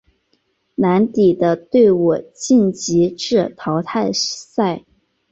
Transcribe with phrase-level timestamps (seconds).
[0.73, 4.83] 蓝底的队伍晋级至淘汰赛。